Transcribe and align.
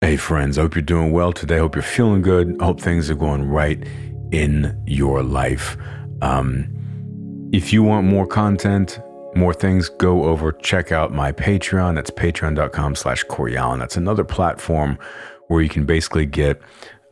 Hey, 0.00 0.16
friends, 0.16 0.56
I 0.56 0.62
hope 0.62 0.76
you're 0.76 0.82
doing 0.82 1.10
well 1.10 1.32
today. 1.32 1.58
Hope 1.58 1.74
you're 1.74 1.82
feeling 1.82 2.22
good. 2.22 2.56
Hope 2.60 2.80
things 2.80 3.10
are 3.10 3.16
going 3.16 3.48
right 3.48 3.84
in 4.30 4.80
your 4.86 5.24
life. 5.24 5.76
Um, 6.22 7.48
if 7.52 7.72
you 7.72 7.82
want 7.82 8.06
more 8.06 8.24
content, 8.24 9.00
more 9.34 9.52
things, 9.52 9.88
go 9.88 10.26
over, 10.26 10.52
check 10.52 10.92
out 10.92 11.12
my 11.12 11.32
Patreon. 11.32 11.96
That's 11.96 12.12
patreon.com 12.12 12.94
slash 12.94 13.24
Cory 13.24 13.56
Allen. 13.56 13.80
That's 13.80 13.96
another 13.96 14.22
platform 14.22 15.00
where 15.48 15.62
you 15.62 15.68
can 15.68 15.84
basically 15.84 16.26
get 16.26 16.62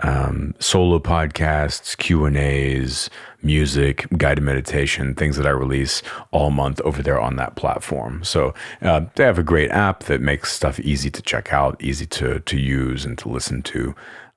um, 0.05 0.55
solo 0.61 1.01
podcasts, 1.01 1.97
Q 1.97 2.25
and 2.25 2.37
A's, 2.37 3.11
music, 3.47 4.07
guided 4.19 4.45
meditation, 4.45 5.15
things 5.15 5.37
that 5.37 5.47
I 5.47 5.51
release 5.51 6.03
all 6.33 6.51
month 6.51 6.81
over 6.83 7.03
there 7.03 7.21
on 7.21 7.37
that 7.37 7.55
platform. 7.57 8.25
So 8.25 8.53
uh, 8.83 9.07
they 9.15 9.25
have 9.25 9.39
a 9.39 9.45
great 9.45 9.71
app 9.71 10.05
that 10.05 10.21
makes 10.21 10.53
stuff 10.53 10.81
easy 10.81 11.11
to 11.11 11.23
check 11.23 11.53
out, 11.53 11.83
easy 11.83 12.07
to 12.07 12.41
to 12.41 12.57
use 12.59 13.05
and 13.05 13.17
to 13.19 13.29
listen 13.29 13.63
to. 13.63 13.95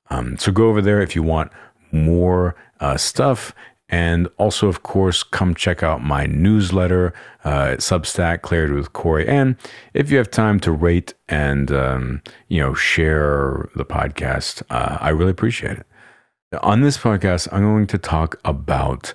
Um, 0.10 0.38
so 0.38 0.52
go 0.52 0.70
over 0.70 0.82
there 0.82 1.02
if 1.02 1.16
you 1.16 1.24
want 1.24 1.52
more 1.92 2.56
uh, 2.80 2.98
stuff. 2.98 3.54
And 3.92 4.28
also, 4.38 4.68
of 4.68 4.84
course, 4.84 5.24
come 5.24 5.56
check 5.56 5.82
out 5.82 6.04
my 6.04 6.28
newsletter 6.28 7.12
uh, 7.44 7.72
at 7.72 7.80
Substack, 7.80 8.44
Clarity 8.44 8.76
with 8.76 8.94
Cory. 8.94 9.28
And 9.28 9.56
if 9.96 10.12
you 10.12 10.18
have 10.18 10.30
time 10.30 10.60
to 10.60 10.72
rate 10.72 11.16
and 11.28 11.72
um, 11.72 12.22
you 12.50 12.62
know 12.62 12.76
share 12.76 13.68
the 13.76 13.86
podcast, 13.86 14.62
uh, 14.70 15.00
I 15.02 15.10
really 15.10 15.32
appreciate 15.32 15.80
it. 15.80 15.88
On 16.62 16.82
this 16.82 16.98
podcast, 16.98 17.48
I'm 17.52 17.62
going 17.62 17.86
to 17.88 18.00
talk 18.00 18.40
about 18.44 19.14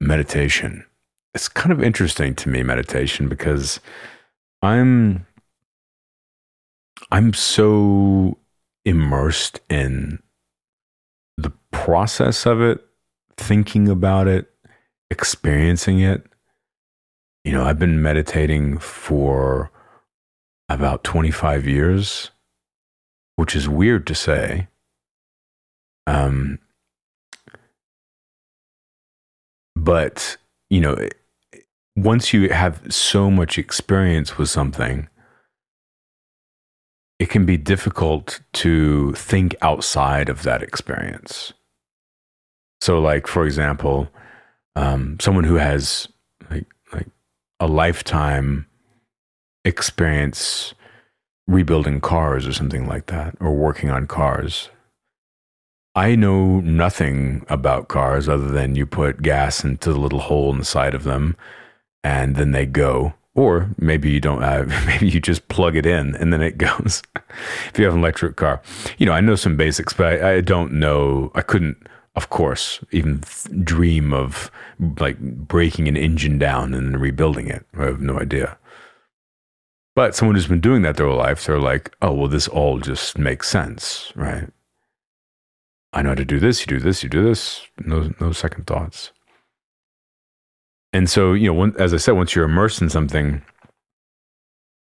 meditation. 0.00 0.84
It's 1.32 1.48
kind 1.48 1.72
of 1.72 1.82
interesting 1.82 2.34
to 2.36 2.50
me, 2.50 2.62
meditation, 2.62 3.28
because 3.28 3.80
I'm 4.60 5.26
I'm 7.10 7.32
so 7.32 8.36
immersed 8.84 9.60
in 9.70 10.22
the 11.38 11.52
process 11.70 12.44
of 12.44 12.60
it 12.60 12.84
thinking 13.36 13.88
about 13.88 14.28
it, 14.28 14.50
experiencing 15.10 16.00
it. 16.00 16.26
You 17.44 17.52
know, 17.52 17.64
I've 17.64 17.78
been 17.78 18.02
meditating 18.02 18.78
for 18.78 19.70
about 20.68 21.02
25 21.02 21.66
years, 21.66 22.30
which 23.36 23.56
is 23.56 23.68
weird 23.68 24.06
to 24.06 24.14
say. 24.14 24.68
Um, 26.06 26.58
but, 29.84 30.36
you 30.70 30.80
know, 30.80 30.96
once 31.96 32.32
you 32.32 32.48
have 32.48 32.82
so 32.92 33.30
much 33.30 33.58
experience 33.58 34.38
with 34.38 34.48
something, 34.48 35.08
it 37.18 37.28
can 37.30 37.46
be 37.46 37.56
difficult 37.56 38.40
to 38.54 39.12
think 39.12 39.54
outside 39.62 40.28
of 40.28 40.42
that 40.42 40.62
experience. 40.62 41.52
So, 42.80 42.98
like 42.98 43.26
for 43.26 43.46
example, 43.46 44.08
um, 44.74 45.18
someone 45.20 45.44
who 45.44 45.54
has 45.54 46.08
like 46.50 46.66
like 46.92 47.08
a 47.60 47.66
lifetime 47.66 48.66
experience 49.64 50.74
rebuilding 51.46 52.00
cars 52.00 52.46
or 52.46 52.52
something 52.52 52.86
like 52.86 53.06
that, 53.06 53.36
or 53.40 53.54
working 53.54 53.90
on 53.90 54.06
cars. 54.06 54.70
I 55.94 56.16
know 56.16 56.60
nothing 56.60 57.44
about 57.48 57.88
cars 57.88 58.28
other 58.28 58.48
than 58.48 58.74
you 58.74 58.84
put 58.84 59.22
gas 59.22 59.62
into 59.62 59.92
the 59.92 60.00
little 60.00 60.20
hole 60.20 60.50
in 60.52 60.58
the 60.58 60.64
side 60.64 60.94
of 60.94 61.04
them, 61.04 61.36
and 62.02 62.36
then 62.36 62.52
they 62.52 62.66
go. 62.66 63.14
Or 63.36 63.70
maybe 63.78 64.10
you 64.10 64.20
don't 64.20 64.42
have, 64.42 64.72
uh, 64.72 64.80
maybe 64.86 65.08
you 65.08 65.20
just 65.20 65.48
plug 65.48 65.76
it 65.76 65.86
in 65.86 66.14
and 66.16 66.32
then 66.32 66.40
it 66.40 66.58
goes. 66.58 67.02
if 67.68 67.78
you 67.78 67.84
have 67.84 67.94
an 67.94 68.00
electric 68.00 68.36
car, 68.36 68.62
you 68.98 69.06
know, 69.06 69.12
I 69.12 69.20
know 69.20 69.34
some 69.34 69.56
basics, 69.56 69.92
but 69.92 70.22
I, 70.22 70.34
I 70.34 70.40
don't 70.40 70.72
know, 70.74 71.32
I 71.34 71.42
couldn't 71.42 71.76
of 72.16 72.30
course, 72.30 72.80
even 72.92 73.20
th- 73.20 73.64
dream 73.64 74.12
of 74.12 74.50
like 74.98 75.18
breaking 75.18 75.88
an 75.88 75.96
engine 75.96 76.38
down 76.38 76.74
and 76.74 77.00
rebuilding 77.00 77.48
it. 77.48 77.66
I 77.76 77.84
have 77.84 78.00
no 78.00 78.20
idea. 78.20 78.56
But 79.96 80.14
someone 80.14 80.34
who's 80.34 80.46
been 80.46 80.60
doing 80.60 80.82
that 80.82 80.96
their 80.96 81.06
whole 81.06 81.18
life, 81.18 81.44
they're 81.44 81.58
like, 81.58 81.94
oh, 82.02 82.12
well, 82.12 82.28
this 82.28 82.48
all 82.48 82.78
just 82.78 83.18
makes 83.18 83.48
sense, 83.48 84.12
right? 84.14 84.48
I 85.94 86.02
know 86.02 86.10
how 86.10 86.16
to 86.16 86.24
do 86.24 86.40
this, 86.40 86.60
you 86.60 86.66
do 86.66 86.80
this, 86.80 87.02
you 87.02 87.08
do 87.08 87.24
this, 87.24 87.62
no, 87.78 88.12
no 88.20 88.32
second 88.32 88.66
thoughts. 88.66 89.12
And 90.92 91.08
so, 91.08 91.32
you 91.32 91.46
know, 91.46 91.54
when, 91.54 91.74
as 91.78 91.94
I 91.94 91.98
said, 91.98 92.12
once 92.12 92.34
you're 92.34 92.44
immersed 92.44 92.82
in 92.82 92.90
something, 92.90 93.42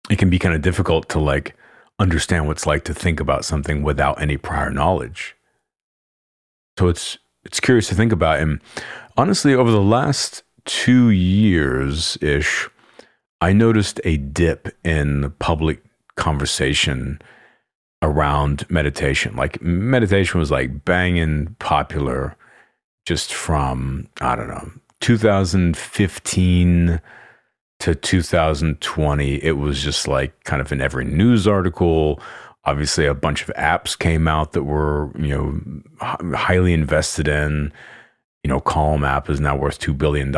it 0.08 0.18
can 0.18 0.30
be 0.30 0.38
kind 0.38 0.54
of 0.54 0.62
difficult 0.62 1.08
to 1.10 1.18
like 1.18 1.56
understand 1.98 2.46
what 2.46 2.52
it's 2.52 2.66
like 2.66 2.84
to 2.84 2.94
think 2.94 3.20
about 3.20 3.44
something 3.44 3.82
without 3.82 4.20
any 4.20 4.36
prior 4.36 4.70
knowledge. 4.70 5.36
So 6.78 6.88
it's 6.88 7.18
it's 7.44 7.60
curious 7.60 7.88
to 7.88 7.94
think 7.94 8.12
about. 8.12 8.40
And 8.40 8.60
honestly, 9.16 9.54
over 9.54 9.70
the 9.70 9.82
last 9.82 10.42
two 10.64 11.10
years 11.10 12.16
ish, 12.20 12.68
I 13.40 13.52
noticed 13.52 14.00
a 14.04 14.16
dip 14.16 14.68
in 14.84 15.32
public 15.38 15.82
conversation 16.16 17.20
around 18.04 18.68
meditation. 18.70 19.34
Like 19.34 19.60
meditation 19.62 20.38
was 20.38 20.50
like 20.50 20.84
banging 20.84 21.56
popular 21.58 22.36
just 23.06 23.34
from, 23.34 24.08
I 24.20 24.36
don't 24.36 24.48
know, 24.48 24.70
2015 25.00 27.00
to 27.80 27.94
2020. 27.94 29.42
It 29.42 29.52
was 29.52 29.82
just 29.82 30.06
like 30.06 30.44
kind 30.44 30.62
of 30.62 30.70
in 30.70 30.80
every 30.80 31.04
news 31.04 31.48
article 31.48 32.20
obviously 32.66 33.06
a 33.06 33.14
bunch 33.14 33.42
of 33.42 33.48
apps 33.56 33.98
came 33.98 34.26
out 34.26 34.52
that 34.52 34.64
were 34.64 35.10
you 35.18 35.28
know 35.28 35.60
highly 36.34 36.72
invested 36.72 37.28
in 37.28 37.72
you 38.42 38.48
know 38.48 38.60
calm 38.60 39.04
app 39.04 39.28
is 39.28 39.40
now 39.40 39.56
worth 39.56 39.80
$2 39.80 39.96
billion 39.96 40.28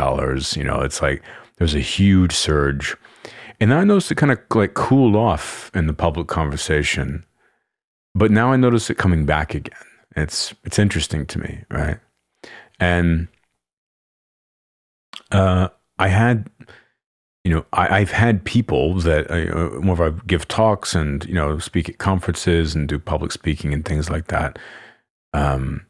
you 0.55 0.63
know 0.63 0.81
it's 0.81 1.01
like 1.01 1.21
there's 1.57 1.75
a 1.75 1.79
huge 1.79 2.33
surge 2.33 2.95
and 3.59 3.71
then 3.71 3.77
i 3.77 3.83
noticed 3.83 4.11
it 4.11 4.15
kind 4.15 4.31
of 4.31 4.39
like 4.53 4.73
cooled 4.73 5.15
off 5.15 5.71
in 5.73 5.87
the 5.87 5.93
public 5.93 6.27
conversation 6.27 7.25
but 8.17 8.31
now 8.31 8.51
i 8.51 8.55
notice 8.55 8.89
it 8.89 8.97
coming 8.97 9.25
back 9.25 9.53
again 9.55 9.77
it's 10.15 10.53
it's 10.63 10.79
interesting 10.79 11.25
to 11.25 11.39
me 11.39 11.63
right 11.69 11.97
and 12.79 13.27
uh 15.31 15.67
i 15.99 16.07
had 16.07 16.49
you 17.47 17.53
know, 17.53 17.65
I, 17.71 17.99
have 17.99 18.11
had 18.11 18.43
people 18.43 18.95
that 18.95 19.31
uh, 19.31 19.79
more 19.79 19.93
of 19.93 20.01
I 20.01 20.19
give 20.27 20.49
talks 20.49 20.93
and 20.93 21.23
you 21.23 21.33
know 21.33 21.59
speak 21.59 21.87
at 21.87 21.97
conferences 21.97 22.75
and 22.75 22.89
do 22.89 22.99
public 22.99 23.31
speaking 23.31 23.73
and 23.73 23.85
things 23.85 24.09
like 24.09 24.27
that. 24.27 24.59
Um, 25.31 25.85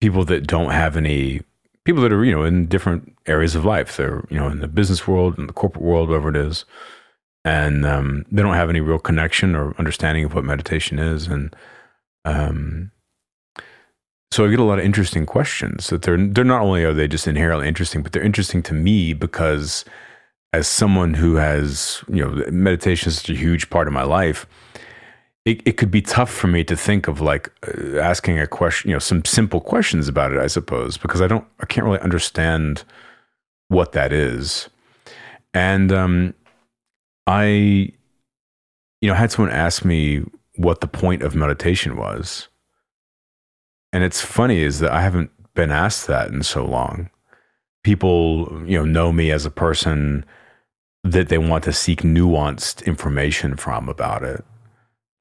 people 0.00 0.24
that 0.26 0.46
don't 0.46 0.70
have 0.70 0.96
any 0.96 1.40
people 1.82 2.00
that 2.02 2.12
are 2.12 2.24
you 2.24 2.30
know 2.30 2.44
in 2.44 2.66
different 2.66 3.12
areas 3.26 3.56
of 3.56 3.64
life. 3.64 3.96
They're 3.96 4.24
you 4.30 4.38
know 4.38 4.46
in 4.46 4.60
the 4.60 4.68
business 4.68 5.08
world, 5.08 5.36
in 5.36 5.48
the 5.48 5.52
corporate 5.52 5.82
world, 5.82 6.10
whatever 6.10 6.28
it 6.28 6.36
is, 6.36 6.64
and 7.44 7.86
um, 7.86 8.24
they 8.30 8.42
don't 8.42 8.54
have 8.54 8.70
any 8.70 8.80
real 8.80 8.98
connection 8.98 9.54
or 9.54 9.74
understanding 9.78 10.24
of 10.24 10.34
what 10.34 10.44
meditation 10.44 10.98
is. 10.98 11.26
And 11.26 11.54
um, 12.24 12.90
so 14.30 14.44
I 14.44 14.48
get 14.48 14.58
a 14.58 14.64
lot 14.64 14.78
of 14.78 14.84
interesting 14.84 15.26
questions 15.26 15.88
that 15.88 16.02
they're 16.02 16.18
they're 16.18 16.44
not 16.44 16.62
only 16.62 16.84
are 16.84 16.92
they 16.92 17.08
just 17.08 17.26
inherently 17.26 17.68
interesting, 17.68 18.02
but 18.02 18.12
they're 18.12 18.22
interesting 18.22 18.62
to 18.64 18.74
me 18.74 19.12
because 19.12 19.84
as 20.52 20.66
someone 20.66 21.14
who 21.14 21.36
has, 21.36 22.02
you 22.08 22.24
know, 22.24 22.44
meditation 22.50 23.08
is 23.08 23.18
such 23.18 23.30
a 23.30 23.34
huge 23.34 23.68
part 23.70 23.86
of 23.86 23.92
my 23.92 24.02
life, 24.02 24.46
it, 25.44 25.62
it 25.66 25.72
could 25.76 25.90
be 25.90 26.02
tough 26.02 26.30
for 26.30 26.46
me 26.46 26.64
to 26.64 26.76
think 26.76 27.08
of 27.08 27.20
like 27.20 27.50
uh, 27.66 27.98
asking 27.98 28.38
a 28.38 28.46
question, 28.46 28.90
you 28.90 28.94
know, 28.94 28.98
some 28.98 29.24
simple 29.24 29.60
questions 29.60 30.08
about 30.08 30.32
it, 30.32 30.38
I 30.38 30.46
suppose, 30.46 30.96
because 30.96 31.20
I 31.20 31.26
don't, 31.26 31.44
I 31.60 31.66
can't 31.66 31.86
really 31.86 32.00
understand 32.00 32.84
what 33.68 33.92
that 33.92 34.12
is. 34.12 34.68
And 35.54 35.92
um, 35.92 36.34
I, 37.28 37.44
you 37.44 39.08
know, 39.08 39.14
had 39.14 39.30
someone 39.30 39.52
ask 39.52 39.84
me 39.84 40.24
what 40.56 40.80
the 40.80 40.88
point 40.88 41.22
of 41.22 41.34
meditation 41.34 41.96
was. 41.96 42.48
And 43.92 44.02
it's 44.02 44.22
funny 44.22 44.60
is 44.60 44.80
that 44.80 44.92
I 44.92 45.02
haven't 45.02 45.30
been 45.54 45.70
asked 45.70 46.06
that 46.06 46.30
in 46.30 46.42
so 46.42 46.64
long. 46.64 47.10
People, 47.84 48.62
you 48.66 48.78
know, 48.78 48.84
know 48.86 49.12
me 49.12 49.30
as 49.30 49.44
a 49.44 49.50
person 49.50 50.24
that 51.04 51.28
they 51.28 51.38
want 51.38 51.64
to 51.64 51.72
seek 51.72 52.00
nuanced 52.00 52.84
information 52.86 53.56
from 53.56 53.90
about 53.90 54.22
it 54.22 54.42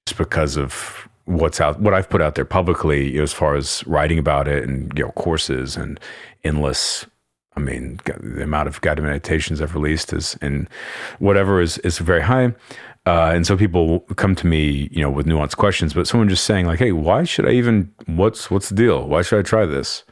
just 0.07 0.17
because 0.17 0.55
of 0.55 1.07
what's 1.25 1.59
out 1.59 1.79
what 1.81 1.93
I've 1.93 2.09
put 2.09 2.21
out 2.21 2.35
there 2.35 2.45
publicly 2.45 3.11
you 3.11 3.17
know, 3.17 3.23
as 3.23 3.33
far 3.33 3.55
as 3.55 3.85
writing 3.85 4.17
about 4.17 4.47
it 4.47 4.63
and 4.63 4.91
you 4.97 5.03
know 5.03 5.11
courses 5.11 5.75
and 5.75 5.99
endless 6.43 7.05
I 7.57 7.59
mean 7.59 7.99
the 8.05 8.43
amount 8.43 8.67
of 8.67 8.79
guided 8.81 9.03
meditations 9.03 9.61
I've 9.61 9.75
released 9.75 10.13
is 10.13 10.37
and 10.41 10.69
whatever 11.19 11.59
is 11.59 11.77
is 11.79 11.97
very 11.97 12.21
high 12.21 12.53
uh, 13.05 13.31
and 13.33 13.45
so 13.45 13.57
people 13.57 14.01
come 14.15 14.35
to 14.35 14.47
me 14.47 14.89
you 14.91 15.01
know 15.01 15.09
with 15.09 15.25
nuanced 15.25 15.57
questions 15.57 15.93
but 15.93 16.07
someone 16.07 16.29
just 16.29 16.45
saying 16.45 16.65
like 16.67 16.79
hey 16.79 16.91
why 16.91 17.23
should 17.23 17.47
I 17.47 17.51
even 17.51 17.91
what's 18.05 18.49
what's 18.49 18.69
the 18.69 18.75
deal 18.75 19.07
why 19.07 19.21
should 19.21 19.39
I 19.39 19.41
try 19.41 19.65
this 19.65 20.03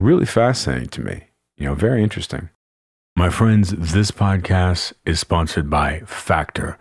really 0.00 0.26
fascinating 0.26 0.88
to 0.88 1.00
me 1.00 1.24
you 1.56 1.66
know 1.66 1.74
very 1.74 2.02
interesting 2.02 2.48
my 3.18 3.30
friends, 3.30 3.70
this 3.70 4.12
podcast 4.12 4.92
is 5.04 5.18
sponsored 5.18 5.68
by 5.68 6.02
Factor. 6.06 6.78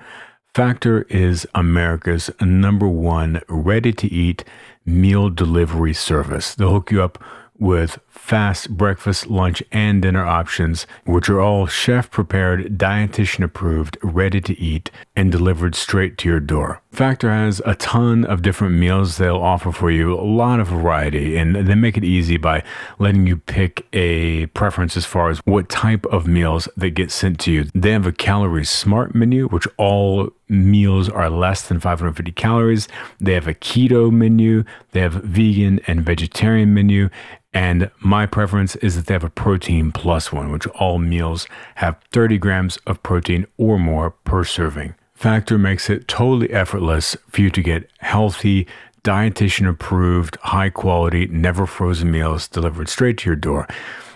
Factor 0.54 1.02
is 1.10 1.48
America's 1.56 2.30
number 2.40 2.88
one 2.88 3.42
ready 3.50 3.92
to 3.94 4.08
eat 4.14 4.44
meal 4.86 5.32
delivery 5.32 5.96
service. 5.96 6.54
They'll 6.54 6.74
hook 6.74 6.92
you 6.92 7.02
up 7.02 7.18
with 7.58 7.98
fast 8.18 8.70
breakfast, 8.72 9.28
lunch, 9.28 9.64
and 9.72 10.02
dinner 10.02 10.26
options, 10.26 10.86
which 11.06 11.30
are 11.30 11.40
all 11.40 11.66
chef 11.66 12.12
prepared, 12.12 12.78
dietitian 12.78 13.44
approved, 13.44 13.98
ready 14.02 14.42
to 14.42 14.60
eat, 14.60 14.92
and 15.16 15.32
delivered 15.32 15.76
straight 15.76 16.18
to 16.18 16.30
your 16.30 16.40
door. 16.40 16.82
Factor 16.92 17.30
has 17.30 17.62
a 17.66 17.76
ton 17.76 18.26
of 18.26 18.42
different 18.42 18.76
meals 18.76 19.18
they'll 19.18 19.38
offer 19.38 19.72
for 19.72 19.92
you, 19.92 20.14
a 20.14 20.22
lot 20.22 20.60
of 20.60 20.68
variety, 20.68 21.38
and 21.38 21.56
they 21.56 21.76
make 21.76 21.96
it 21.96 22.04
easy 22.04 22.38
by 22.38 22.64
letting 23.00 23.28
you 23.28 23.38
pick 23.38 23.88
a 23.94 24.48
preference 24.48 24.98
as 24.98 25.06
far 25.06 25.30
as 25.30 25.40
what 25.46 25.70
type 25.70 26.06
of 26.08 26.28
meals 26.28 26.68
that 26.76 26.92
get 26.92 27.12
sent 27.12 27.40
to 27.42 27.52
you. 27.52 27.66
They 27.76 27.92
have 27.92 28.08
a 28.08 28.12
calorie 28.12 28.66
smart 28.66 29.14
menu, 29.14 29.48
which 29.48 29.68
all 29.78 30.32
meals 30.50 31.10
are 31.10 31.30
less 31.30 31.68
than 31.68 31.80
550 31.80 32.32
calories. 32.32 32.88
They 33.20 33.34
have 33.34 33.48
a 33.48 33.54
keto 33.54 34.12
menu, 34.12 34.64
they 34.92 35.02
have 35.02 35.14
vegan 35.14 35.80
and 35.88 36.04
vegetarian 36.04 36.74
menu, 36.74 37.10
and 37.54 37.90
my 38.08 38.26
preference 38.26 38.78
is 38.78 38.96
that 38.96 39.06
they 39.06 39.14
have 39.14 39.24
a 39.26 39.30
protein 39.30 39.92
plus 39.92 40.32
one, 40.32 40.50
which 40.50 40.66
all 40.68 40.98
meals 40.98 41.46
have 41.76 42.00
30 42.12 42.38
grams 42.38 42.78
of 42.88 43.04
protein 43.04 43.46
or 43.58 43.78
more 43.78 44.12
per 44.12 44.46
serving. 44.46 44.96
Factor 45.14 45.58
makes 45.58 45.90
it 45.90 46.08
totally 46.08 46.50
effortless 46.52 47.18
for 47.28 47.42
you 47.42 47.50
to 47.50 47.62
get 47.62 47.92
healthy, 48.00 48.66
dietitian 49.04 49.68
approved, 49.68 50.38
high 50.42 50.70
quality, 50.70 51.28
never 51.28 51.66
frozen 51.66 52.10
meals 52.10 52.48
delivered 52.48 52.88
straight 52.88 53.18
to 53.18 53.30
your 53.30 53.36
door, 53.36 53.68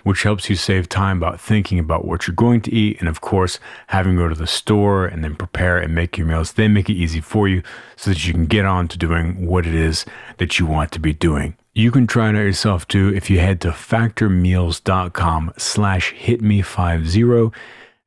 which 0.04 0.24
helps 0.24 0.50
you 0.50 0.56
save 0.56 0.88
time 0.88 1.18
about 1.18 1.42
thinking 1.42 1.78
about 1.78 2.06
what 2.06 2.28
you're 2.28 2.36
going 2.36 2.62
to 2.62 2.74
eat 2.74 2.98
and, 3.02 3.10
of 3.10 3.20
course, 3.20 3.60
having 3.88 4.16
to 4.16 4.22
go 4.22 4.30
to 4.30 4.36
the 4.36 4.48
store 4.48 5.06
and 5.06 5.22
then 5.22 5.36
prepare 5.36 5.78
and 5.78 5.94
make 5.94 6.18
your 6.18 6.28
meals. 6.28 6.54
They 6.54 6.70
make 6.70 6.90
it 6.90 6.94
easy 6.94 7.20
for 7.20 7.50
you 7.50 7.62
so 7.98 8.12
that 8.12 8.26
you 8.26 8.32
can 8.32 8.46
get 8.46 8.64
on 8.64 8.88
to 8.88 8.98
doing 8.98 9.46
what 9.46 9.68
it 9.68 9.76
is 9.76 10.06
that 10.38 10.60
you 10.60 10.66
want 10.66 10.94
to 10.94 11.00
be 11.00 11.12
doing. 11.12 11.58
You 11.74 11.90
can 11.90 12.06
try 12.06 12.30
it 12.30 12.36
out 12.36 12.42
yourself 12.42 12.86
too 12.88 13.14
if 13.16 13.30
you 13.30 13.40
head 13.40 13.62
to 13.62 13.70
factormeals.com 13.70 15.54
slash 15.58 16.14
hitme50 16.16 17.54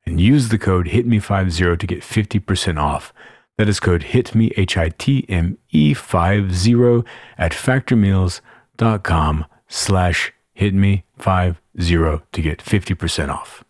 and 0.05 0.21
use 0.21 0.49
the 0.49 0.59
code 0.59 0.85
hitme50 0.87 1.79
to 1.79 1.87
get 1.87 2.01
50% 2.01 2.79
off. 2.79 3.11
That 3.57 3.67
is 3.67 3.79
code 3.79 4.03
hitme, 4.03 4.51
H-I-T-M-E 4.55 5.93
50 5.95 7.03
at 7.37 7.51
factormeals.com 7.53 9.45
slash 9.67 10.33
hitme50 10.55 12.21
to 12.31 12.41
get 12.41 12.59
50% 12.59 13.29
off. 13.29 13.63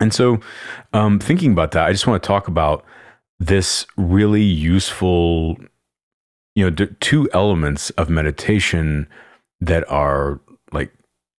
And 0.00 0.12
so 0.12 0.40
um, 0.92 1.20
thinking 1.20 1.52
about 1.52 1.70
that, 1.70 1.86
I 1.86 1.92
just 1.92 2.08
want 2.08 2.20
to 2.20 2.26
talk 2.26 2.48
about 2.48 2.84
this 3.38 3.86
really 3.96 4.42
useful 4.42 5.56
you 6.54 6.70
know, 6.70 6.86
two 7.00 7.28
elements 7.32 7.90
of 7.90 8.08
meditation 8.08 9.08
that 9.60 9.88
are 9.90 10.40
like 10.72 10.92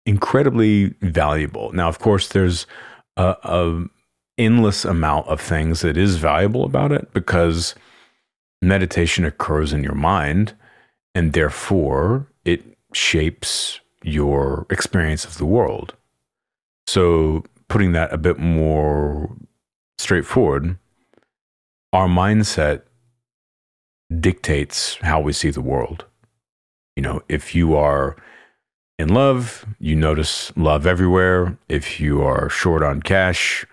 incredibly 0.05 0.87
valuable. 1.01 1.71
Now, 1.71 1.87
of 1.87 1.99
course, 1.99 2.29
there's 2.29 2.67
a, 3.17 3.35
a 3.43 3.85
endless 4.37 4.83
amount 4.83 5.27
of 5.27 5.39
things 5.39 5.81
that 5.81 5.97
is 5.97 6.17
valuable 6.17 6.65
about 6.65 6.91
it 6.91 7.13
because 7.13 7.75
meditation 8.61 9.25
occurs 9.25 9.71
in 9.71 9.83
your 9.83 9.95
mind 9.95 10.53
and 11.13 11.33
therefore 11.33 12.27
it 12.43 12.61
shapes 12.93 13.79
your 14.03 14.65
experience 14.69 15.25
of 15.25 15.37
the 15.37 15.45
world. 15.45 15.93
So, 16.87 17.43
putting 17.67 17.93
that 17.93 18.13
a 18.13 18.17
bit 18.17 18.37
more 18.37 19.35
straightforward, 19.97 20.77
our 21.93 22.07
mindset 22.07 22.83
dictates 24.19 24.95
how 25.01 25.19
we 25.19 25.33
see 25.33 25.49
the 25.49 25.61
world. 25.61 26.05
You 26.95 27.03
know, 27.03 27.21
if 27.27 27.53
you 27.55 27.75
are 27.75 28.15
in 28.97 29.09
love, 29.09 29.65
you 29.79 29.95
notice 29.95 30.55
love 30.55 30.87
everywhere. 30.87 31.57
If 31.67 31.99
you 31.99 32.21
are 32.21 32.49
short 32.49 32.83
on 32.83 33.01
cash, 33.01 33.65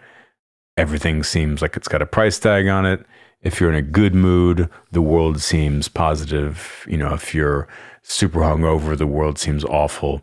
everything 0.76 1.22
seems 1.22 1.62
like 1.62 1.76
it's 1.76 1.88
got 1.88 2.02
a 2.02 2.06
price 2.06 2.38
tag 2.38 2.66
on 2.66 2.86
it. 2.86 3.04
If 3.42 3.60
you're 3.60 3.70
in 3.70 3.76
a 3.76 3.82
good 3.82 4.14
mood, 4.14 4.68
the 4.90 5.02
world 5.02 5.40
seems 5.40 5.88
positive. 5.88 6.84
You 6.88 6.96
know, 6.96 7.14
if 7.14 7.34
you're 7.34 7.68
super 8.02 8.40
hungover, 8.40 8.96
the 8.96 9.06
world 9.06 9.38
seems 9.38 9.64
awful. 9.64 10.22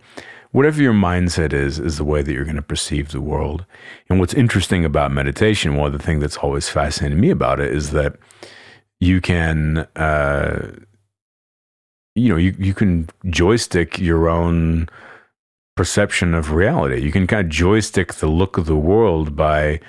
Whatever 0.51 0.81
your 0.81 0.93
mindset 0.93 1.53
is, 1.53 1.79
is 1.79 1.97
the 1.97 2.03
way 2.03 2.23
that 2.23 2.33
you're 2.33 2.43
going 2.43 2.55
to 2.55 2.61
perceive 2.61 3.11
the 3.11 3.21
world. 3.21 3.65
And 4.09 4.19
what's 4.19 4.33
interesting 4.33 4.83
about 4.83 5.11
meditation, 5.11 5.75
one 5.75 5.93
of 5.93 5.97
the 5.97 6.03
things 6.03 6.21
that's 6.21 6.37
always 6.37 6.67
fascinated 6.67 7.19
me 7.19 7.29
about 7.29 7.59
it 7.59 7.71
is 7.71 7.91
that 7.91 8.15
you 8.99 9.21
can 9.21 9.87
uh, 9.95 10.71
you 12.15 12.29
know 12.29 12.37
you, 12.37 12.55
you 12.57 12.73
can 12.73 13.09
joystick 13.29 13.99
your 13.99 14.27
own 14.29 14.89
perception 15.75 16.33
of 16.33 16.51
reality. 16.51 17.01
You 17.01 17.11
can 17.11 17.25
kind 17.25 17.45
of 17.45 17.49
joystick 17.49 18.15
the 18.15 18.27
look 18.27 18.57
of 18.57 18.65
the 18.65 18.75
world 18.75 19.35
by 19.35 19.79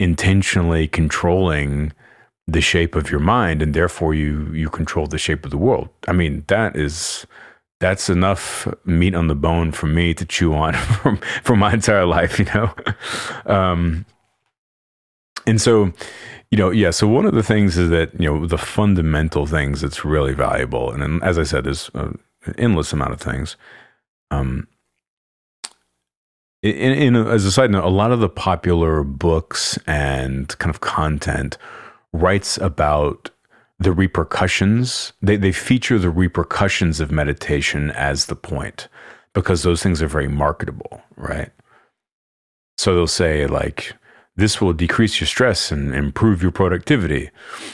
intentionally 0.00 0.88
controlling 0.88 1.92
the 2.46 2.60
shape 2.60 2.94
of 2.94 3.10
your 3.10 3.20
mind 3.20 3.62
and 3.62 3.74
therefore 3.74 4.14
you 4.14 4.50
you 4.52 4.68
control 4.68 5.06
the 5.06 5.18
shape 5.18 5.44
of 5.44 5.50
the 5.50 5.58
world. 5.58 5.88
I 6.08 6.12
mean 6.12 6.44
that 6.48 6.76
is 6.76 7.26
that's 7.80 8.08
enough 8.08 8.66
meat 8.84 9.14
on 9.14 9.26
the 9.26 9.34
bone 9.34 9.72
for 9.72 9.86
me 9.86 10.14
to 10.14 10.24
chew 10.24 10.54
on 10.54 10.72
for, 11.02 11.16
for 11.42 11.56
my 11.56 11.74
entire 11.74 12.06
life 12.06 12.38
you 12.38 12.46
know? 12.46 12.74
Um, 13.46 14.06
and 15.46 15.60
so 15.60 15.92
you 16.54 16.58
know, 16.58 16.70
yeah. 16.70 16.92
So 16.92 17.08
one 17.08 17.26
of 17.26 17.34
the 17.34 17.42
things 17.42 17.76
is 17.76 17.90
that 17.90 18.12
you 18.16 18.32
know 18.32 18.46
the 18.46 18.56
fundamental 18.56 19.44
things 19.44 19.80
that's 19.80 20.04
really 20.04 20.34
valuable, 20.34 20.92
and 20.92 21.20
as 21.20 21.36
I 21.36 21.42
said, 21.42 21.64
there's 21.64 21.90
an 21.94 22.20
endless 22.56 22.92
amount 22.92 23.12
of 23.12 23.20
things. 23.20 23.56
Um, 24.30 24.68
in, 26.62 26.92
in 26.92 27.16
as 27.16 27.44
a 27.44 27.50
side 27.50 27.72
note, 27.72 27.82
a 27.82 27.88
lot 27.88 28.12
of 28.12 28.20
the 28.20 28.28
popular 28.28 29.02
books 29.02 29.80
and 29.88 30.56
kind 30.58 30.72
of 30.72 30.80
content 30.80 31.58
writes 32.12 32.56
about 32.58 33.30
the 33.80 33.90
repercussions. 33.90 35.12
They 35.20 35.34
they 35.34 35.50
feature 35.50 35.98
the 35.98 36.08
repercussions 36.08 37.00
of 37.00 37.10
meditation 37.10 37.90
as 37.90 38.26
the 38.26 38.36
point 38.36 38.86
because 39.32 39.64
those 39.64 39.82
things 39.82 40.00
are 40.00 40.06
very 40.06 40.28
marketable, 40.28 41.02
right? 41.16 41.50
So 42.78 42.94
they'll 42.94 43.08
say 43.08 43.48
like 43.48 43.94
this 44.36 44.60
will 44.60 44.72
decrease 44.72 45.20
your 45.20 45.26
stress 45.26 45.70
and 45.70 45.94
improve 45.94 46.42
your 46.42 46.50
productivity. 46.50 47.30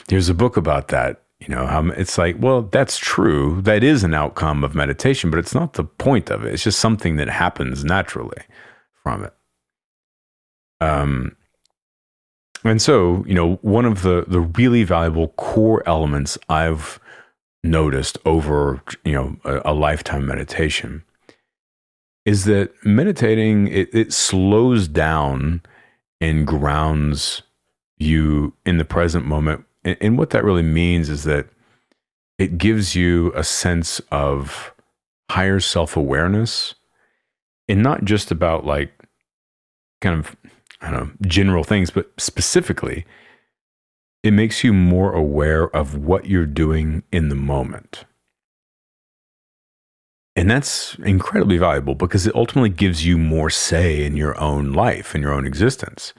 Here's 0.08 0.28
a 0.28 0.34
book 0.34 0.56
about 0.56 0.88
that. 0.88 1.22
You 1.40 1.48
know, 1.54 1.66
um, 1.66 1.90
it's 1.92 2.18
like, 2.18 2.36
well, 2.38 2.62
that's 2.62 2.98
true. 2.98 3.62
That 3.62 3.82
is 3.82 4.04
an 4.04 4.12
outcome 4.12 4.62
of 4.62 4.74
meditation, 4.74 5.30
but 5.30 5.38
it's 5.38 5.54
not 5.54 5.72
the 5.72 5.84
point 5.84 6.30
of 6.30 6.44
it. 6.44 6.52
It's 6.52 6.64
just 6.64 6.78
something 6.78 7.16
that 7.16 7.28
happens 7.28 7.82
naturally 7.82 8.42
from 9.02 9.24
it. 9.24 9.32
Um, 10.82 11.36
and 12.62 12.80
so, 12.82 13.24
you 13.26 13.34
know, 13.34 13.54
one 13.62 13.86
of 13.86 14.02
the 14.02 14.24
the 14.28 14.40
really 14.40 14.84
valuable 14.84 15.28
core 15.28 15.82
elements 15.86 16.36
I've 16.50 17.00
noticed 17.64 18.18
over, 18.26 18.82
you 19.04 19.12
know, 19.12 19.36
a, 19.44 19.72
a 19.72 19.74
lifetime 19.74 20.26
meditation 20.26 21.04
is 22.26 22.44
that 22.44 22.70
meditating 22.84 23.68
it, 23.68 23.88
it 23.94 24.12
slows 24.12 24.88
down 24.88 25.62
and 26.20 26.46
grounds 26.46 27.42
you 27.98 28.54
in 28.66 28.78
the 28.78 28.84
present 28.84 29.24
moment. 29.24 29.64
And, 29.84 29.96
and 30.00 30.18
what 30.18 30.30
that 30.30 30.44
really 30.44 30.62
means 30.62 31.08
is 31.08 31.24
that 31.24 31.48
it 32.38 32.58
gives 32.58 32.94
you 32.94 33.32
a 33.34 33.44
sense 33.44 34.00
of 34.10 34.72
higher 35.30 35.60
self 35.60 35.96
awareness 35.96 36.74
and 37.68 37.82
not 37.82 38.04
just 38.04 38.30
about 38.30 38.64
like 38.66 38.92
kind 40.00 40.18
of, 40.18 40.36
I 40.80 40.90
don't 40.90 41.00
know, 41.00 41.28
general 41.28 41.64
things, 41.64 41.90
but 41.90 42.10
specifically, 42.18 43.06
it 44.22 44.32
makes 44.32 44.64
you 44.64 44.72
more 44.72 45.12
aware 45.12 45.74
of 45.74 45.96
what 45.96 46.26
you're 46.26 46.46
doing 46.46 47.02
in 47.12 47.28
the 47.28 47.34
moment. 47.34 48.04
And 50.40 50.50
that's 50.50 50.94
incredibly 51.00 51.58
valuable 51.58 51.94
because 51.94 52.26
it 52.26 52.34
ultimately 52.34 52.70
gives 52.70 53.04
you 53.04 53.18
more 53.18 53.50
say 53.50 54.02
in 54.02 54.16
your 54.16 54.40
own 54.40 54.72
life, 54.72 55.14
in 55.14 55.20
your 55.20 55.34
own 55.34 55.46
existence. 55.46 56.14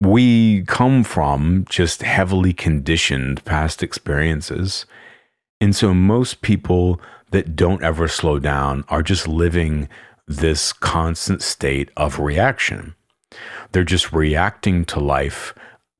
We 0.00 0.62
come 0.62 1.04
from 1.04 1.66
just 1.68 2.00
heavily 2.00 2.54
conditioned 2.54 3.44
past 3.44 3.82
experiences. 3.82 4.86
And 5.60 5.76
so 5.76 5.92
most 5.92 6.40
people 6.40 7.02
that 7.32 7.54
don't 7.54 7.84
ever 7.84 8.08
slow 8.08 8.38
down 8.38 8.86
are 8.88 9.02
just 9.02 9.28
living 9.28 9.86
this 10.26 10.72
constant 10.72 11.42
state 11.42 11.90
of 11.98 12.18
reaction. 12.18 12.94
They're 13.72 13.84
just 13.84 14.10
reacting 14.10 14.86
to 14.86 15.00
life 15.00 15.54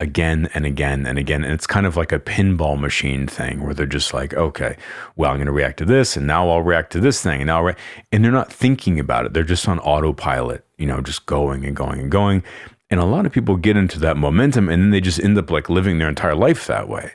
again 0.04 0.48
and 0.54 0.64
again 0.64 1.06
and 1.06 1.18
again. 1.18 1.42
And 1.42 1.52
it's 1.52 1.66
kind 1.66 1.86
of 1.86 1.96
like 1.96 2.12
a 2.12 2.20
pinball 2.20 2.78
machine 2.78 3.26
thing 3.26 3.64
where 3.64 3.74
they're 3.74 3.86
just 3.86 4.14
like, 4.14 4.34
okay, 4.34 4.76
well, 5.16 5.30
I'm 5.30 5.38
going 5.38 5.46
to 5.46 5.52
react 5.52 5.78
to 5.78 5.84
this 5.84 6.16
and 6.16 6.26
now 6.26 6.48
I'll 6.48 6.62
react 6.62 6.92
to 6.92 7.00
this 7.00 7.22
thing. 7.22 7.40
And 7.40 7.48
now, 7.48 7.64
re-. 7.64 7.74
and 8.12 8.22
they're 8.22 8.30
not 8.30 8.52
thinking 8.52 9.00
about 9.00 9.26
it. 9.26 9.32
They're 9.32 9.42
just 9.42 9.66
on 9.66 9.80
autopilot, 9.80 10.64
you 10.78 10.86
know, 10.86 11.00
just 11.00 11.26
going 11.26 11.64
and 11.64 11.74
going 11.74 11.98
and 11.98 12.10
going. 12.10 12.44
And 12.90 13.00
a 13.00 13.04
lot 13.04 13.26
of 13.26 13.32
people 13.32 13.56
get 13.56 13.76
into 13.76 13.98
that 14.00 14.16
momentum 14.16 14.68
and 14.68 14.80
then 14.80 14.90
they 14.90 15.00
just 15.00 15.18
end 15.18 15.36
up 15.38 15.50
like 15.50 15.68
living 15.68 15.98
their 15.98 16.08
entire 16.08 16.36
life 16.36 16.66
that 16.68 16.88
way. 16.88 17.12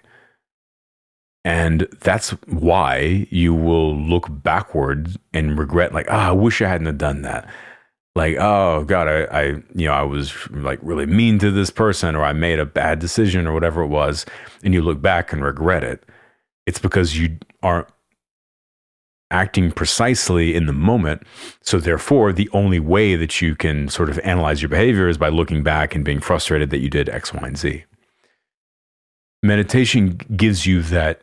And 1.45 1.87
that's 2.01 2.31
why 2.47 3.27
you 3.29 3.53
will 3.53 3.95
look 3.97 4.27
backwards 4.29 5.17
and 5.33 5.57
regret, 5.57 5.93
like, 5.93 6.07
oh, 6.09 6.15
I 6.15 6.31
wish 6.31 6.61
I 6.61 6.67
hadn't 6.67 6.87
have 6.87 6.97
done 6.97 7.21
that. 7.21 7.47
Like, 8.19 8.35
oh 8.37 8.83
God, 8.83 9.07
I, 9.07 9.23
I, 9.31 9.43
you 9.73 9.87
know, 9.87 9.93
I 9.93 10.01
was 10.01 10.33
like 10.49 10.79
really 10.81 11.05
mean 11.05 11.39
to 11.39 11.51
this 11.51 11.69
person, 11.69 12.17
or 12.17 12.25
I 12.25 12.33
made 12.33 12.59
a 12.59 12.65
bad 12.65 12.99
decision, 12.99 13.47
or 13.47 13.53
whatever 13.53 13.81
it 13.83 13.87
was, 13.87 14.25
and 14.61 14.73
you 14.73 14.81
look 14.81 15.01
back 15.01 15.31
and 15.31 15.41
regret 15.41 15.85
it. 15.85 16.03
It's 16.67 16.79
because 16.79 17.17
you 17.17 17.37
aren't 17.63 17.87
acting 19.31 19.71
precisely 19.71 20.53
in 20.53 20.65
the 20.65 20.73
moment. 20.73 21.23
So, 21.61 21.79
therefore, 21.79 22.33
the 22.33 22.49
only 22.51 22.81
way 22.81 23.15
that 23.15 23.39
you 23.41 23.55
can 23.55 23.87
sort 23.87 24.09
of 24.09 24.19
analyze 24.19 24.61
your 24.61 24.67
behavior 24.67 25.07
is 25.07 25.17
by 25.17 25.29
looking 25.29 25.63
back 25.63 25.95
and 25.95 26.03
being 26.03 26.19
frustrated 26.19 26.71
that 26.71 26.79
you 26.79 26.89
did 26.89 27.07
X, 27.07 27.33
Y, 27.33 27.47
and 27.47 27.57
Z. 27.57 27.85
Meditation 29.41 30.17
gives 30.35 30.65
you 30.65 30.81
that 30.81 31.21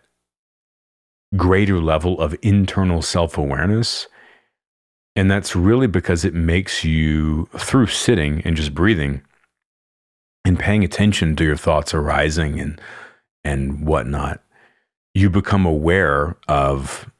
greater 1.37 1.79
level 1.79 2.19
of 2.23 2.35
internal 2.41 3.03
self 3.03 3.37
awareness. 3.37 4.07
And 5.17 5.31
that's 5.31 5.57
really 5.57 5.87
because 5.87 6.25
it 6.25 6.35
makes 6.35 6.85
you, 6.85 7.49
through 7.57 7.87
sitting 7.87 8.43
and 8.45 8.55
just 8.55 8.75
breathing 8.75 9.23
and 10.45 10.59
paying 10.59 10.85
attention 10.85 11.35
to 11.37 11.45
your 11.45 11.57
thoughts 11.57 11.95
arising 11.95 12.61
and, 12.61 12.81
and 13.43 13.87
whatnot, 13.87 14.43
you 15.15 15.31
become 15.31 15.65
aware 15.65 16.37
of 16.49 17.11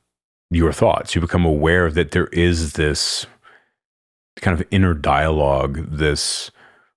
your 0.51 0.73
thoughts. 0.73 1.15
You 1.15 1.23
become 1.23 1.47
aware 1.47 1.91
that 1.91 2.11
there 2.11 2.27
is 2.27 2.75
this 2.75 3.25
kind 4.37 4.61
of 4.61 4.67
inner 4.71 4.93
dialogue, 4.93 5.87
this 5.91 6.51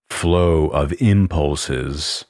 flow 0.10 0.68
of 0.68 0.94
impulses, 1.02 2.26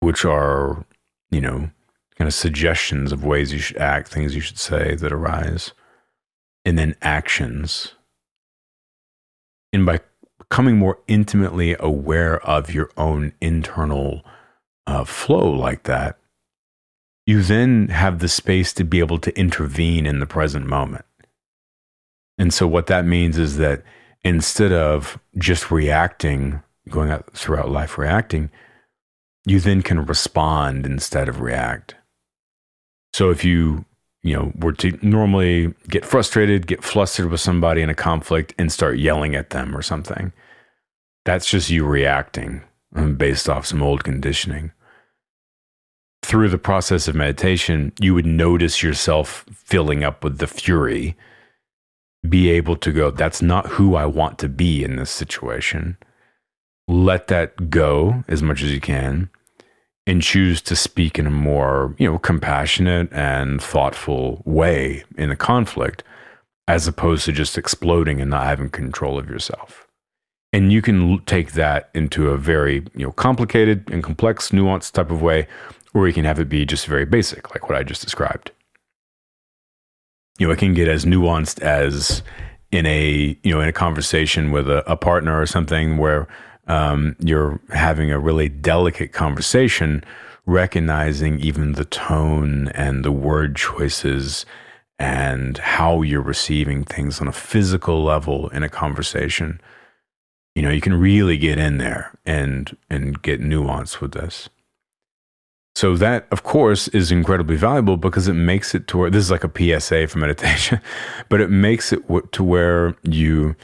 which 0.00 0.24
are, 0.24 0.86
you 1.30 1.42
know, 1.42 1.70
kind 2.16 2.26
of 2.26 2.32
suggestions 2.32 3.12
of 3.12 3.24
ways 3.24 3.52
you 3.52 3.58
should 3.58 3.76
act, 3.76 4.08
things 4.08 4.34
you 4.34 4.40
should 4.40 4.58
say 4.58 4.94
that 4.94 5.12
arise, 5.12 5.72
and 6.64 6.78
then 6.78 6.96
actions. 7.02 7.94
And 9.72 9.84
by 9.84 10.00
becoming 10.38 10.76
more 10.76 10.98
intimately 11.06 11.76
aware 11.78 12.40
of 12.46 12.72
your 12.72 12.90
own 12.96 13.32
internal 13.40 14.22
uh, 14.86 15.04
flow 15.04 15.50
like 15.50 15.84
that, 15.84 16.18
you 17.26 17.42
then 17.42 17.88
have 17.88 18.18
the 18.18 18.28
space 18.28 18.72
to 18.74 18.84
be 18.84 18.98
able 18.98 19.18
to 19.18 19.36
intervene 19.38 20.06
in 20.06 20.20
the 20.20 20.26
present 20.26 20.66
moment. 20.66 21.06
And 22.36 22.52
so, 22.52 22.66
what 22.66 22.86
that 22.88 23.06
means 23.06 23.38
is 23.38 23.56
that 23.58 23.82
instead 24.22 24.72
of 24.72 25.18
just 25.38 25.70
reacting, 25.70 26.62
going 26.88 27.10
out 27.10 27.32
throughout 27.32 27.70
life 27.70 27.96
reacting, 27.96 28.50
you 29.46 29.60
then 29.60 29.82
can 29.82 30.04
respond 30.04 30.86
instead 30.86 31.28
of 31.28 31.40
react. 31.40 31.94
So 33.12 33.30
if 33.30 33.44
you, 33.44 33.84
you 34.24 34.34
know, 34.34 34.52
were 34.58 34.72
to 34.72 34.98
normally 35.02 35.72
get 35.88 36.04
frustrated, 36.04 36.66
get 36.66 36.82
flustered 36.82 37.30
with 37.30 37.40
somebody 37.40 37.82
in 37.82 37.90
a 37.90 37.94
conflict 37.94 38.54
and 38.58 38.72
start 38.72 38.98
yelling 38.98 39.34
at 39.34 39.50
them 39.50 39.76
or 39.76 39.82
something, 39.82 40.32
that's 41.26 41.48
just 41.48 41.70
you 41.70 41.84
reacting 41.84 42.62
um, 42.96 43.16
based 43.16 43.48
off 43.50 43.66
some 43.66 43.82
old 43.82 44.02
conditioning. 44.02 44.72
Through 46.22 46.48
the 46.48 46.58
process 46.58 47.06
of 47.06 47.14
meditation, 47.14 47.92
you 48.00 48.14
would 48.14 48.24
notice 48.24 48.82
yourself 48.82 49.44
filling 49.52 50.02
up 50.02 50.24
with 50.24 50.38
the 50.38 50.46
fury, 50.46 51.16
be 52.26 52.48
able 52.48 52.76
to 52.76 52.92
go, 52.92 53.10
that's 53.10 53.42
not 53.42 53.66
who 53.66 53.94
I 53.94 54.06
want 54.06 54.38
to 54.38 54.48
be 54.48 54.82
in 54.82 54.96
this 54.96 55.10
situation. 55.10 55.98
Let 56.88 57.26
that 57.26 57.68
go 57.68 58.24
as 58.26 58.42
much 58.42 58.62
as 58.62 58.72
you 58.72 58.80
can 58.80 59.28
and 60.06 60.22
choose 60.22 60.60
to 60.62 60.76
speak 60.76 61.18
in 61.18 61.26
a 61.26 61.30
more, 61.30 61.94
you 61.98 62.10
know, 62.10 62.18
compassionate 62.18 63.10
and 63.12 63.62
thoughtful 63.62 64.42
way 64.44 65.04
in 65.16 65.30
a 65.30 65.36
conflict 65.36 66.02
as 66.68 66.86
opposed 66.86 67.24
to 67.24 67.32
just 67.32 67.58
exploding 67.58 68.20
and 68.20 68.30
not 68.30 68.44
having 68.44 68.70
control 68.70 69.18
of 69.18 69.28
yourself. 69.28 69.86
And 70.52 70.72
you 70.72 70.82
can 70.82 71.22
take 71.24 71.52
that 71.52 71.90
into 71.94 72.30
a 72.30 72.38
very, 72.38 72.86
you 72.94 73.06
know, 73.06 73.12
complicated 73.12 73.90
and 73.90 74.04
complex, 74.04 74.50
nuanced 74.50 74.92
type 74.92 75.10
of 75.10 75.20
way, 75.20 75.48
or 75.94 76.06
you 76.06 76.14
can 76.14 76.24
have 76.24 76.38
it 76.38 76.48
be 76.48 76.64
just 76.64 76.86
very 76.86 77.04
basic, 77.04 77.50
like 77.50 77.68
what 77.68 77.76
I 77.76 77.82
just 77.82 78.02
described. 78.02 78.50
You 80.38 80.46
know, 80.46 80.52
it 80.52 80.58
can 80.58 80.74
get 80.74 80.88
as 80.88 81.04
nuanced 81.04 81.60
as 81.60 82.22
in 82.70 82.86
a, 82.86 83.38
you 83.42 83.52
know, 83.52 83.60
in 83.60 83.68
a 83.68 83.72
conversation 83.72 84.50
with 84.50 84.68
a, 84.68 84.88
a 84.90 84.96
partner 84.96 85.40
or 85.40 85.46
something 85.46 85.96
where 85.96 86.28
um, 86.66 87.16
you're 87.18 87.60
having 87.70 88.10
a 88.10 88.18
really 88.18 88.48
delicate 88.48 89.12
conversation, 89.12 90.04
recognizing 90.46 91.40
even 91.40 91.72
the 91.72 91.84
tone 91.84 92.68
and 92.68 93.04
the 93.04 93.12
word 93.12 93.56
choices 93.56 94.46
and 94.98 95.58
how 95.58 96.02
you're 96.02 96.22
receiving 96.22 96.84
things 96.84 97.20
on 97.20 97.28
a 97.28 97.32
physical 97.32 98.02
level 98.02 98.48
in 98.50 98.62
a 98.62 98.68
conversation. 98.68 99.60
You 100.54 100.62
know, 100.62 100.70
you 100.70 100.80
can 100.80 100.94
really 100.94 101.36
get 101.36 101.58
in 101.58 101.78
there 101.78 102.16
and 102.24 102.76
and 102.88 103.20
get 103.22 103.40
nuance 103.40 104.00
with 104.00 104.12
this. 104.12 104.48
So 105.76 105.96
that, 105.96 106.28
of 106.30 106.44
course, 106.44 106.86
is 106.88 107.10
incredibly 107.10 107.56
valuable 107.56 107.96
because 107.96 108.28
it 108.28 108.34
makes 108.34 108.76
it 108.76 108.86
to 108.88 108.98
where 108.98 109.10
this 109.10 109.24
is 109.24 109.30
like 109.32 109.42
a 109.42 109.80
PSA 109.80 110.06
for 110.06 110.18
meditation, 110.18 110.80
but 111.28 111.40
it 111.40 111.50
makes 111.50 111.92
it 111.92 112.04
to 112.32 112.44
where 112.44 112.94
you 113.02 113.56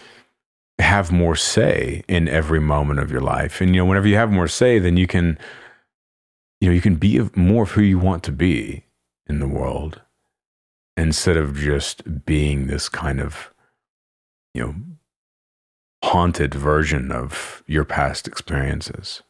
have 0.80 1.12
more 1.12 1.37
say 1.37 2.02
in 2.08 2.28
every 2.28 2.60
moment 2.60 3.00
of 3.00 3.10
your 3.10 3.20
life. 3.20 3.60
And 3.60 3.75
you 3.75 3.80
know, 3.80 3.84
whenever 3.84 4.08
you 4.08 4.16
have 4.16 4.30
more 4.30 4.49
say, 4.49 4.78
then 4.78 4.96
you 4.96 5.06
can, 5.06 5.38
you 6.60 6.68
know, 6.68 6.75
you 6.75 6.80
can 6.80 6.96
be 6.96 7.20
more 7.34 7.64
of 7.64 7.72
who 7.72 7.82
you 7.82 7.99
want 7.99 8.22
to 8.25 8.32
be 8.32 8.84
in 9.26 9.38
the 9.38 9.49
world 9.49 10.00
instead 10.96 11.37
of 11.37 11.56
just 11.56 12.25
being 12.26 12.66
this 12.66 12.88
kind 12.88 13.20
of, 13.20 13.52
you 14.54 14.62
know, 14.62 14.75
haunted 16.02 16.54
version 16.54 17.12
of 17.12 17.62
your 17.66 17.84
past 17.84 18.26
experiences. 18.26 19.22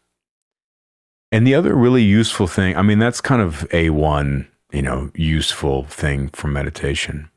And 1.33 1.47
the 1.47 1.55
other 1.55 1.75
really 1.75 2.03
useful 2.03 2.47
thing, 2.47 2.77
I 2.77 2.83
mean, 2.83 2.99
that's 2.99 3.21
kind 3.21 3.43
of 3.43 3.67
a 3.73 3.91
one, 3.91 4.49
you 4.73 4.83
know, 4.83 5.11
useful 5.15 5.85
thing 5.85 6.29
for 6.29 6.49
meditation 6.49 7.31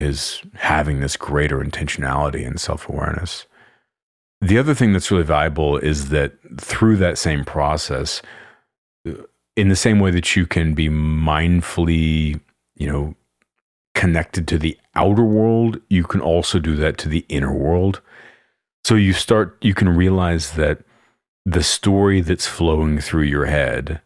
is 0.00 0.42
having 0.54 1.00
this 1.00 1.16
greater 1.16 1.58
intentionality 1.58 2.46
and 2.46 2.60
self 2.60 2.88
awareness. 2.88 3.46
The 4.40 4.58
other 4.58 4.74
thing 4.74 4.92
that's 4.92 5.10
really 5.10 5.24
valuable 5.24 5.78
is 5.78 6.10
that 6.10 6.34
through 6.60 6.96
that 6.98 7.18
same 7.18 7.44
process, 7.44 8.22
in 9.56 9.68
the 9.68 9.76
same 9.76 9.98
way 9.98 10.12
that 10.12 10.36
you 10.36 10.46
can 10.46 10.74
be 10.74 10.88
mindfully, 10.88 12.40
you 12.76 12.86
know, 12.86 13.14
connected 13.94 14.46
to 14.48 14.58
the 14.58 14.78
outer 14.94 15.24
world, 15.24 15.80
you 15.88 16.04
can 16.04 16.20
also 16.20 16.60
do 16.60 16.76
that 16.76 16.98
to 16.98 17.08
the 17.08 17.26
inner 17.28 17.52
world. 17.52 18.00
So 18.84 18.94
you 18.94 19.12
start, 19.12 19.58
you 19.60 19.74
can 19.74 19.88
realize 19.88 20.52
that 20.52 20.84
the 21.44 21.64
story 21.64 22.20
that's 22.20 22.46
flowing 22.46 23.00
through 23.00 23.24
your 23.24 23.46
head 23.46 24.00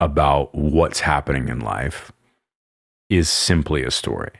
about 0.00 0.54
what's 0.54 1.00
happening 1.00 1.48
in 1.48 1.60
life 1.60 2.10
is 3.10 3.28
simply 3.28 3.82
a 3.84 3.90
story 3.90 4.30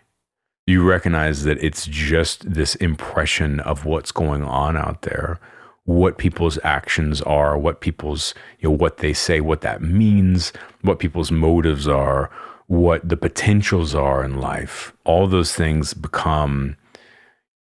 you 0.68 0.82
recognize 0.82 1.44
that 1.44 1.62
it's 1.62 1.86
just 1.86 2.52
this 2.52 2.74
impression 2.76 3.60
of 3.60 3.84
what's 3.84 4.12
going 4.12 4.42
on 4.42 4.76
out 4.76 5.02
there 5.02 5.38
what 5.84 6.18
people's 6.18 6.58
actions 6.62 7.22
are 7.22 7.56
what 7.56 7.80
people's 7.80 8.34
you 8.58 8.68
know 8.68 8.74
what 8.74 8.98
they 8.98 9.12
say 9.12 9.40
what 9.40 9.62
that 9.62 9.80
means 9.80 10.52
what 10.82 10.98
people's 10.98 11.30
motives 11.30 11.88
are 11.88 12.30
what 12.68 13.06
the 13.08 13.16
potentials 13.16 13.94
are 13.94 14.22
in 14.22 14.40
life. 14.40 14.92
All 15.04 15.26
those 15.26 15.54
things 15.54 15.94
become 15.94 16.76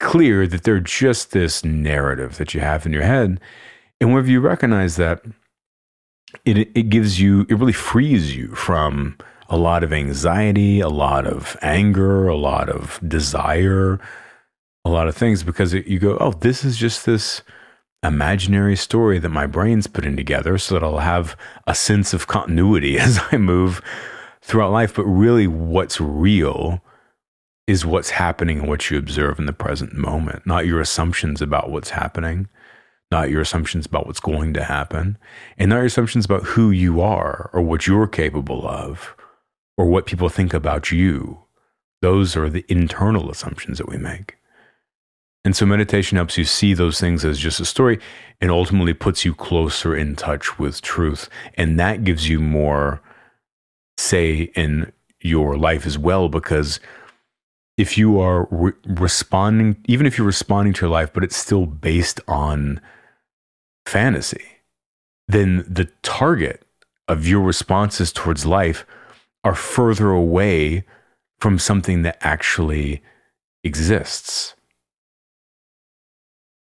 clear 0.00 0.46
that 0.46 0.64
they're 0.64 0.80
just 0.80 1.30
this 1.30 1.62
narrative 1.64 2.38
that 2.38 2.52
you 2.52 2.60
have 2.60 2.84
in 2.84 2.92
your 2.92 3.02
head. 3.02 3.38
And 4.00 4.10
whenever 4.10 4.30
you 4.30 4.40
recognize 4.40 4.96
that 4.96 5.22
it 6.44 6.56
it 6.74 6.88
gives 6.88 7.20
you 7.20 7.46
it 7.48 7.54
really 7.54 7.72
frees 7.72 8.34
you 8.34 8.48
from 8.56 9.16
a 9.48 9.56
lot 9.56 9.84
of 9.84 9.92
anxiety, 9.92 10.80
a 10.80 10.88
lot 10.88 11.26
of 11.26 11.56
anger, 11.62 12.28
a 12.28 12.36
lot 12.36 12.68
of 12.68 12.98
desire, 13.06 14.00
a 14.84 14.90
lot 14.90 15.08
of 15.08 15.16
things 15.16 15.42
because 15.42 15.74
it, 15.74 15.86
you 15.86 15.98
go, 15.98 16.16
oh, 16.18 16.32
this 16.32 16.64
is 16.64 16.76
just 16.76 17.06
this 17.06 17.42
imaginary 18.02 18.76
story 18.76 19.18
that 19.18 19.30
my 19.30 19.46
brain's 19.46 19.86
putting 19.86 20.16
together 20.16 20.58
so 20.58 20.74
that 20.74 20.84
I'll 20.84 20.98
have 20.98 21.36
a 21.66 21.74
sense 21.74 22.12
of 22.12 22.26
continuity 22.26 22.98
as 22.98 23.20
I 23.32 23.36
move 23.36 23.80
throughout 24.42 24.72
life. 24.72 24.94
But 24.94 25.04
really, 25.04 25.46
what's 25.46 26.00
real 26.00 26.82
is 27.66 27.86
what's 27.86 28.10
happening 28.10 28.60
and 28.60 28.68
what 28.68 28.90
you 28.90 28.98
observe 28.98 29.38
in 29.38 29.46
the 29.46 29.52
present 29.52 29.94
moment, 29.94 30.46
not 30.46 30.66
your 30.66 30.80
assumptions 30.80 31.40
about 31.40 31.70
what's 31.70 31.90
happening, 31.90 32.46
not 33.10 33.30
your 33.30 33.40
assumptions 33.40 33.86
about 33.86 34.06
what's 34.06 34.20
going 34.20 34.52
to 34.52 34.64
happen, 34.64 35.16
and 35.56 35.70
not 35.70 35.76
your 35.76 35.86
assumptions 35.86 36.26
about 36.26 36.42
who 36.42 36.70
you 36.70 37.00
are 37.00 37.48
or 37.54 37.62
what 37.62 37.86
you're 37.86 38.06
capable 38.06 38.68
of 38.68 39.16
or 39.76 39.86
what 39.86 40.06
people 40.06 40.28
think 40.28 40.54
about 40.54 40.92
you. 40.92 41.38
Those 42.02 42.36
are 42.36 42.50
the 42.50 42.64
internal 42.68 43.30
assumptions 43.30 43.78
that 43.78 43.88
we 43.88 43.96
make. 43.96 44.36
And 45.44 45.54
so 45.54 45.66
meditation 45.66 46.16
helps 46.16 46.38
you 46.38 46.44
see 46.44 46.72
those 46.72 46.98
things 46.98 47.24
as 47.24 47.38
just 47.38 47.60
a 47.60 47.66
story 47.66 47.98
and 48.40 48.50
ultimately 48.50 48.94
puts 48.94 49.24
you 49.24 49.34
closer 49.34 49.94
in 49.94 50.16
touch 50.16 50.58
with 50.58 50.80
truth. 50.80 51.28
And 51.54 51.78
that 51.78 52.04
gives 52.04 52.28
you 52.28 52.40
more 52.40 53.02
say 53.98 54.50
in 54.54 54.92
your 55.20 55.56
life 55.56 55.86
as 55.86 55.98
well, 55.98 56.28
because 56.28 56.80
if 57.76 57.98
you 57.98 58.20
are 58.20 58.48
re- 58.50 58.72
responding, 58.86 59.76
even 59.86 60.06
if 60.06 60.16
you're 60.16 60.26
responding 60.26 60.72
to 60.74 60.82
your 60.82 60.90
life, 60.90 61.12
but 61.12 61.24
it's 61.24 61.36
still 61.36 61.66
based 61.66 62.20
on 62.26 62.80
fantasy, 63.86 64.44
then 65.28 65.64
the 65.68 65.90
target 66.02 66.64
of 67.06 67.26
your 67.26 67.40
responses 67.42 68.12
towards 68.12 68.46
life 68.46 68.86
are 69.44 69.54
further 69.54 70.10
away 70.10 70.84
from 71.38 71.58
something 71.58 72.02
that 72.02 72.18
actually 72.22 73.02
exists. 73.62 74.54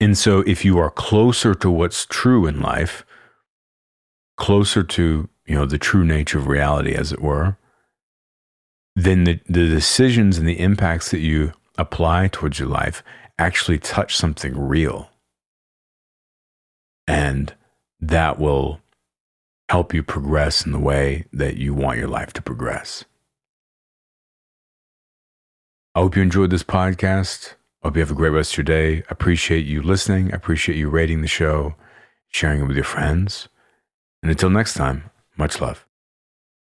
And 0.01 0.19
so, 0.19 0.41
if 0.41 0.65
you 0.65 0.79
are 0.79 0.91
closer 0.91 1.55
to 1.55 1.71
what's 1.71 2.05
true 2.05 2.47
in 2.47 2.61
life, 2.61 3.07
closer 4.37 4.83
to 4.83 5.29
you 5.47 5.55
know 5.55 5.65
the 5.65 5.79
true 5.79 6.05
nature 6.05 6.39
of 6.39 6.49
reality, 6.49 6.95
as 6.95 7.13
it 7.13 7.21
were, 7.21 7.57
then 8.97 9.25
the, 9.25 9.41
the 9.47 9.69
decisions 9.69 10.39
and 10.39 10.49
the 10.49 10.59
impacts 10.59 11.11
that 11.13 11.21
you 11.21 11.53
apply 11.79 12.29
towards 12.29 12.59
your 12.59 12.69
life 12.69 13.03
actually 13.39 13.79
touch 13.79 14.17
something 14.17 14.59
real. 14.59 15.11
And 17.07 17.55
that 18.01 18.39
will 18.39 18.81
help 19.73 19.95
you 19.95 20.03
progress 20.03 20.67
in 20.67 20.73
the 20.73 20.79
way 20.79 21.25
that 21.33 21.57
you 21.57 21.73
want 21.73 21.97
your 21.97 22.07
life 22.07 22.31
to 22.31 22.43
progress. 22.43 23.07
I 25.95 26.01
hope 26.01 26.15
you 26.15 26.21
enjoyed 26.21 26.51
this 26.51 26.63
podcast. 26.63 27.55
I 27.83 27.89
hope 27.89 27.97
you 27.97 28.01
have 28.01 28.11
a 28.11 28.15
great 28.15 28.33
rest 28.33 28.53
of 28.53 28.59
your 28.59 28.65
day. 28.65 28.99
I 28.99 29.05
appreciate 29.09 29.65
you 29.65 29.81
listening. 29.81 30.31
I 30.31 30.37
appreciate 30.37 30.77
you 30.77 30.91
rating 30.91 31.23
the 31.23 31.27
show, 31.27 31.75
sharing 32.29 32.61
it 32.61 32.67
with 32.67 32.77
your 32.77 32.85
friends. 32.85 33.49
And 34.23 34.31
until 34.31 34.51
next 34.51 34.75
time, 34.75 35.11
much 35.39 35.59
love. 35.59 35.87